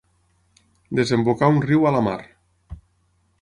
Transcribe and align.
Desembocar 0.99 1.51
un 1.57 1.61
riu 1.67 1.85
a 1.91 1.93
la 1.97 2.03
mar. 2.09 2.17